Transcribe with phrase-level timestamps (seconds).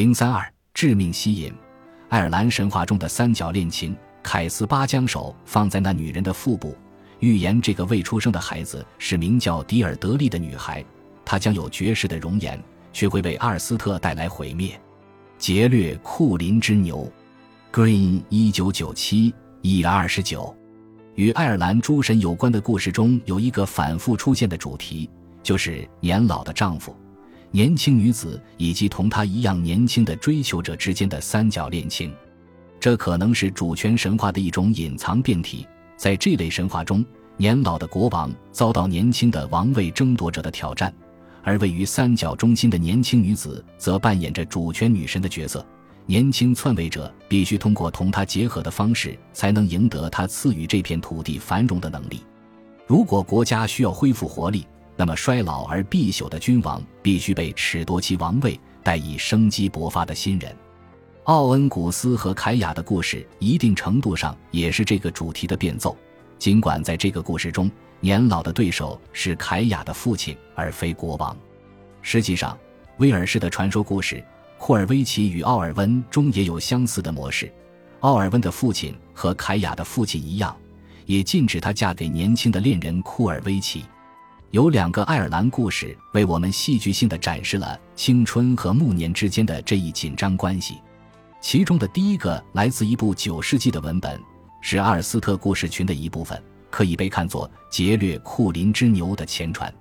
[0.00, 1.52] 零三二致命吸引，
[2.08, 3.94] 爱尔兰神话中的三角恋情。
[4.22, 6.74] 凯斯巴将手放在那女人的腹部，
[7.18, 10.82] 预言这个未出生的孩子是名叫迪尔德利的女孩，
[11.22, 12.58] 她将有绝世的容颜，
[12.94, 14.80] 却会为阿尔斯特带来毁灭。
[15.36, 17.06] 劫掠库林之牛
[17.70, 20.56] ，Green 一九九七一月二十九。
[21.14, 25.10] 与爱尔兰诸神有关的故事中有一个反复出现的主题，
[25.42, 26.96] 就是年老的丈夫、
[27.52, 32.12] 年轻女子以及同她一样年轻的追求者之间的三角恋情。
[32.78, 35.66] 这可能是主权神话的一种隐藏变体。
[35.96, 37.04] 在这类神话中，
[37.36, 40.94] 年老的国王遭到年轻的王位争夺者的挑战，
[41.42, 45.64] 而位于三角中心的年轻女子则扮演着主权女神的角色。
[46.06, 52.22] 年轻篡位者必须通过同他结合的方式，才能赢得他赐予这片土地繁荣的能力。
[52.86, 54.66] 如果国家需要恢复活力，
[55.00, 60.54] 那么衰老而必朽的君王必须被褫夺其王位，代以生机勃发的新人。
[61.24, 65.96] 奥恩古斯和凯雅的故事，一定程度上也是这个主题的变奏。
[66.38, 71.34] 尽管在这个故事中，年老的对手是凯雅的父亲，而非国王。
[72.02, 72.54] 实际上，
[72.98, 74.22] 威尔士的传说故事。
[74.58, 77.50] 库尔维奇与奥尔温中也有相似的模式。
[78.00, 80.54] 奥尔温的父亲和凯雅的父亲一样，
[81.06, 83.86] 也禁止她嫁给年轻的恋人库尔维奇。
[84.50, 90.80] 有两个爱尔兰故事为我们戏剧性的展示了青春和暮年之间的这一紧张关系。
[91.40, 94.20] 其中的第一个来自一部九世纪的文本，
[94.60, 99.72] 是阿尔斯特故事群的一部分，可以被看作劫掠库林之牛的前传。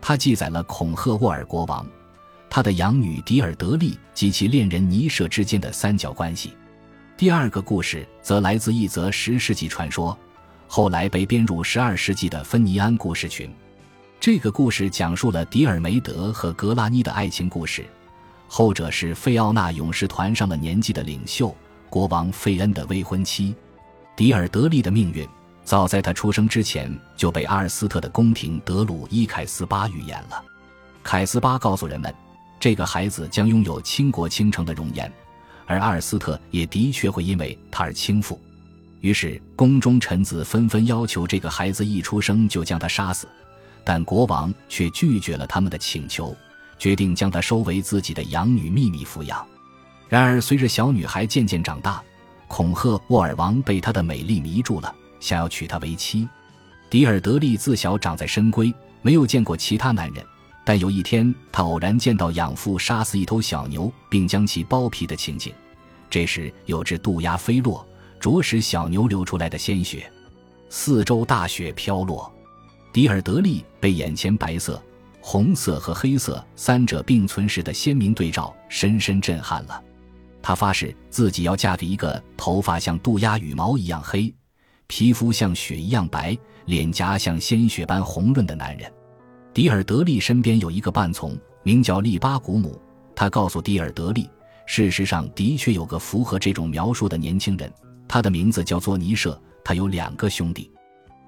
[0.00, 1.86] 它记载了孔赫沃尔国王。
[2.48, 6.52] 他的养女迪尔德利及其恋人尼舍之间的三角关系。
[7.16, 10.18] 第二个故事则来自一则十世纪传说，
[10.66, 13.48] 后来被编入十二世纪的芬尼安故事群。
[14.20, 17.86] 这个故事讲述了迪尔梅德和格拉妮的爱情故事，
[18.46, 21.56] 后者是费奥纳勇士团上了年纪的领袖
[21.88, 23.54] 国王费恩的未婚妻。
[24.14, 25.26] 迪尔德利的命运，
[25.64, 30.44] 早在他出生之前就被阿尔斯特的宫廷德鲁伊凯斯巴预言了。
[31.02, 32.14] 凯斯巴告诉人们。
[32.60, 35.10] 这个孩子将拥有倾国倾城的容颜，
[35.64, 38.36] 而阿尔斯特也的确会因为他而倾覆。
[39.00, 43.26] 于是宫中臣子纷纷要求这个孩子一出生就将他杀死，
[43.90, 46.32] 但国王却拒绝了他们的请求，
[46.78, 49.44] 决定将她收为自己的养女秘密抚养。
[50.08, 52.00] 然而，随着小女孩渐渐长大，
[52.46, 56.28] 恐吓沃尔王被她的美丽迷住了，想要娶她为妻。
[56.88, 60.24] 迪尔德利自小长在深闺，没有见过其他男人。
[60.64, 65.52] 但有一天，他偶然见到养父杀死一头小牛，并将其剥皮的情景。
[66.08, 67.84] 这时，有只渡鸦飞落，
[68.20, 70.08] 啄食小牛流出来的鲜血。
[70.68, 72.32] 四周大雪飘落，
[72.92, 74.82] 迪尔德利被眼前白色、
[75.20, 79.82] 红色和黑色三者并存时的鲜明对照深深震撼了。
[80.42, 84.34] 他发誓自己要嫁给一个头发像渡鸦羽毛一样黑、
[84.88, 88.90] 皮肤像雪一样白、脸颊像鲜血般红润的男人。
[89.54, 92.80] 迪尔德利身边有一个伴从，名叫利巴古姆。
[93.14, 94.28] 他告诉迪尔德利，
[94.66, 97.72] 事实上的确有个符合这种描述的年轻人，
[98.08, 99.40] 他的名字叫做尼舍。
[99.62, 100.70] 他有两个兄弟。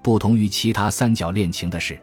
[0.03, 1.97] 不同于其他三角恋情的是，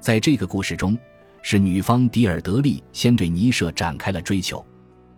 [0.00, 0.98] 在这个故事中，
[1.40, 4.62] 是女方迪尔德利先对尼舍展开了追求。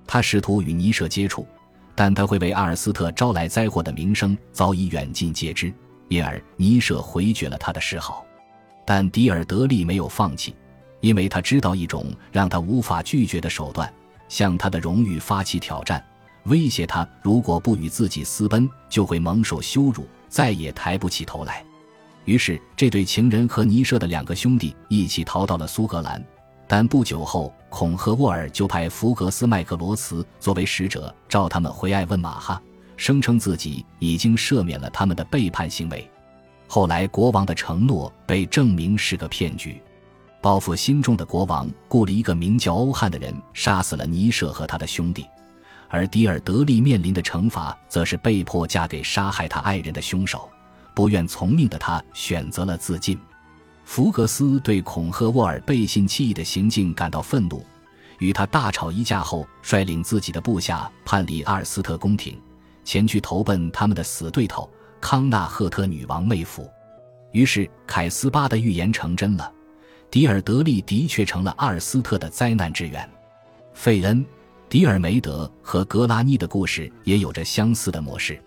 [0.07, 1.47] 他试图与尼舍接触，
[1.95, 5.73] 但他会为阿尔斯特招来灾祸的名声早已远近皆知，
[6.09, 8.23] 因而尼舍回绝了他的示好。
[8.85, 10.55] 但迪尔德利没有放弃，
[11.01, 13.91] 因为他知道一种让他无法拒绝的手段，
[14.29, 16.05] 向他的荣誉发起挑战，
[16.45, 21.65] 威胁他如果不与自己私奔，就会蒙受羞辱，再也抬不起头来。
[22.25, 26.23] 于是，这对情人和尼舍的两个兄弟一起逃到了苏格兰。
[26.69, 32.63] 但不久后，孔赫沃尔就派福格斯麦克罗茨作为使者，召他们回艾温马哈，
[32.97, 36.09] 声称自己已经赦免了他们的背叛行为。
[36.69, 39.81] 后来，国王的承诺被证明是个骗局。
[40.41, 45.27] 报复心重的国王雇了一个名叫欧汉的人，杀死了尼舍和他的兄弟。
[45.89, 50.49] 而迪尔德利面临的惩罚，则是被迫嫁给杀害他爱人的凶手。
[50.95, 53.19] 不愿从命的他选择了自尽。
[53.85, 57.65] 福格斯对恐吓沃尔背信弃义的行径感到愤怒，
[58.19, 62.41] 与他大吵一架后，率领自己的部下叛离阿尔斯特宫廷，
[62.85, 64.69] 前去投奔他们的死对头。
[65.01, 66.71] 康纳赫特女王妹夫，
[67.33, 69.51] 于是凯斯巴的预言成真了，
[70.11, 73.09] 迪尔德利的确成了阿尔斯特的灾难之源。
[73.73, 74.23] 费恩、
[74.69, 78.39] 迪尔梅德和格拉尼的故事也有着相似的模式。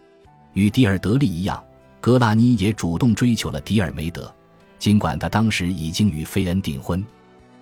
[0.53, 1.61] 与迪尔德利一样，
[2.03, 4.29] 格拉妮也主动追求了迪尔梅德，
[4.77, 7.01] 尽管他当时已经与费恩订婚。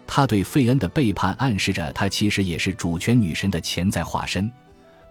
[0.08, 4.52] 他对费恩的背叛暗示着他其实也是主权女神的潜在化身，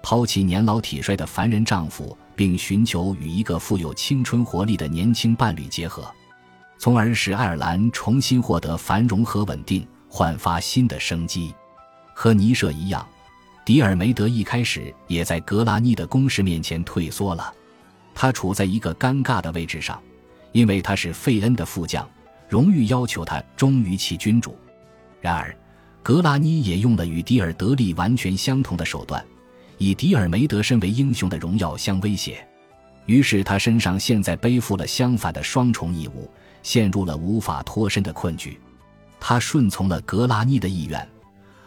[0.02, 6.12] 抛弃年老体衰的凡人丈夫，并寻求与一个富有青春活力的年轻伴侣结合，
[6.76, 11.54] 从而使爱尔兰重新获得繁荣和稳定，焕发新的生机。
[12.12, 13.06] 和尼舍一样，
[13.64, 17.54] 迪尔梅德一开始也在格拉妮的攻势面前退缩了。
[18.20, 19.98] 他处在一个尴尬的位置上，
[20.52, 22.06] 因为他是费恩的副将，
[22.50, 24.54] 荣誉要求他忠于其君主。
[25.22, 25.56] 然而，
[26.02, 29.24] 格拉尼也用了与迪尔德利完全相同的手段，
[29.78, 32.46] 以迪尔梅德身为英雄的荣耀相威胁。
[33.06, 36.30] 于是，他身上现在背负了相反的双重义务，
[36.62, 38.60] 陷入了无法脱身的困局。
[39.18, 41.08] 他顺从了格拉尼的意愿。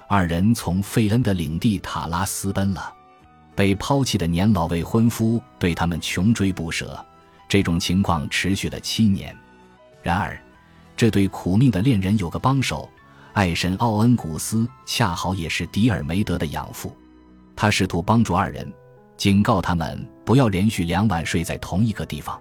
[0.07, 2.93] 二人从费恩的领地塔拉私奔了，
[3.55, 7.03] 被抛弃的年老未婚夫对他们穷追不舍。
[7.47, 9.35] 这种情况持续了七年。
[10.01, 10.39] 然而，
[10.97, 12.89] 这对苦命的恋人有个帮手，
[13.33, 16.95] 爱神奥恩古斯恰好也是迪尔梅德的养父。
[17.55, 18.71] 他试图帮助二人，
[19.17, 22.39] 警告他们不要连续两晚睡在同一个地方。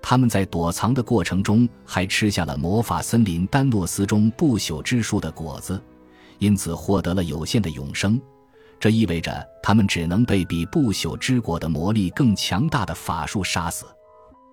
[0.00, 5.82] 他们在躲藏的过程中还吃下了魔法森林丹诺斯中不朽之树的果子。
[6.38, 8.20] 因此获得了有限的永生，
[8.78, 13.86] 这意味着他们只能被比不朽之果的魔力更强大的法术杀死。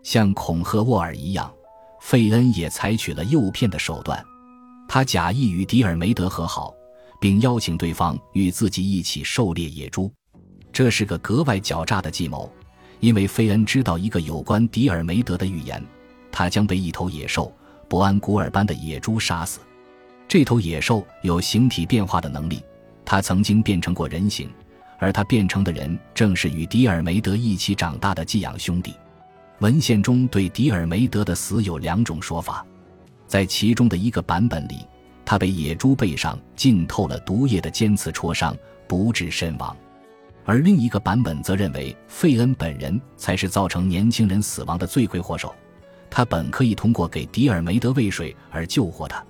[0.04, 1.54] 像恐吓沃尔一样，
[2.02, 4.24] 费恩也采取了诱骗的手段。
[4.88, 6.74] 他假意与迪尔梅德和好，
[7.20, 10.12] 并邀请对方与自己一起狩猎野猪。
[10.74, 12.52] 这是个格外狡诈的计谋，
[13.00, 15.86] 因为费恩知道一个有关迪尔梅德的预言：
[16.32, 17.54] 他将被一头野兽——
[17.88, 19.60] 伯安古尔般的野猪杀死。
[20.28, 22.64] 这头野兽有形体变化的能力，
[23.06, 24.50] 他曾经变成过人形，
[25.00, 28.94] 而他变成的人正是与迪尔梅德一起长大的寄养兄弟。
[29.60, 32.66] 文献中对迪尔梅德的死有两种说法，
[33.28, 34.88] 在其中的一个版本里，
[35.24, 38.56] 他被野猪背上浸透了毒液的尖刺戳伤，
[38.88, 39.76] 不治身亡；
[40.46, 45.54] 而另一个版本则认为费恩本人才是造成年轻人死亡的罪魁祸首，
[46.10, 49.24] 他本可以通过给迪尔梅德喂水而救活他。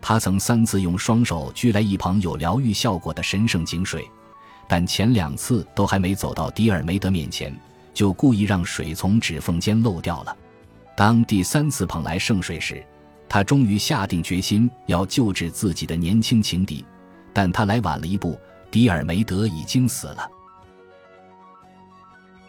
[0.00, 4.08] 他曾三次用双手掬来一捧有疗愈效果的神圣井水，
[4.68, 7.54] 但前两次都还没走到迪尔梅德面前，
[7.92, 10.36] 就故意让水从指缝间漏掉了。
[10.96, 12.84] 当第三次捧来圣水时，
[13.28, 16.84] 他终于下定决心要救治自己的年轻情敌，
[17.32, 18.38] 但他来晚了一步，
[18.70, 20.30] 迪尔梅德已经死了。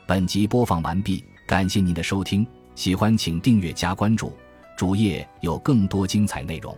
[0.08, 2.46] 本集播放完毕，感谢您的收听，
[2.76, 4.34] 喜欢请订阅加关注，
[4.78, 6.76] 主页有更多精彩内容。